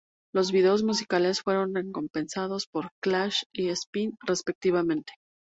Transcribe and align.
Los 0.33 0.51
videos 0.51 0.81
musicales 0.81 1.41
fueron 1.43 1.75
recompensados 1.75 2.65
por 2.65 2.89
"Clash" 3.03 3.43
y 3.53 3.69
"Spin", 3.69 4.17
respectivamente. 4.25 5.13